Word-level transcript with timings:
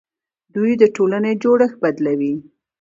دوی 0.55 0.71
د 0.81 0.83
ټولنې 0.95 1.31
جوړښت 1.43 1.77
بدلوي. 1.83 2.33